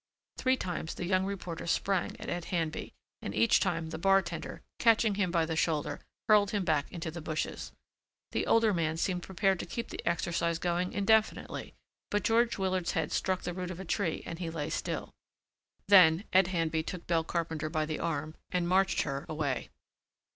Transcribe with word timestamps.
Three 0.39 0.57
times 0.57 0.95
the 0.95 1.05
young 1.05 1.25
reporter 1.25 1.67
sprang 1.67 2.19
at 2.19 2.27
Ed 2.27 2.45
Handby 2.45 2.91
and 3.21 3.35
each 3.35 3.59
time 3.59 3.91
the 3.91 3.99
bartender, 3.99 4.63
catching 4.79 5.13
him 5.13 5.29
by 5.29 5.45
the 5.45 5.55
shoulder, 5.55 6.01
hurled 6.27 6.49
him 6.49 6.65
back 6.65 6.91
into 6.91 7.11
the 7.11 7.21
bushes. 7.21 7.71
The 8.31 8.47
older 8.47 8.73
man 8.73 8.97
seemed 8.97 9.21
prepared 9.21 9.59
to 9.59 9.67
keep 9.67 9.89
the 9.89 10.01
exercise 10.03 10.57
going 10.57 10.91
indefinitely 10.91 11.75
but 12.09 12.23
George 12.23 12.57
Willard's 12.57 12.93
head 12.93 13.11
struck 13.11 13.43
the 13.43 13.53
root 13.53 13.69
of 13.69 13.79
a 13.79 13.85
tree 13.85 14.23
and 14.25 14.39
he 14.39 14.49
lay 14.49 14.71
still. 14.71 15.11
Then 15.87 16.23
Ed 16.33 16.47
Handby 16.47 16.81
took 16.81 17.05
Belle 17.05 17.23
Carpenter 17.23 17.69
by 17.69 17.85
the 17.85 17.99
arm 17.99 18.33
and 18.49 18.67
marched 18.67 19.03
her 19.03 19.23
away. 19.29 19.69